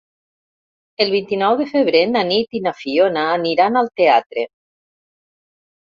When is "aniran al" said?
3.37-3.95